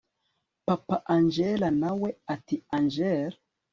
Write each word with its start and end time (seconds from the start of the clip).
papa 0.67 0.95
angella 1.15 1.69
nawe 1.81 2.09
ati 2.33 2.55
angel 2.77 3.29